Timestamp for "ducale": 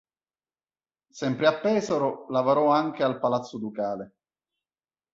3.59-4.13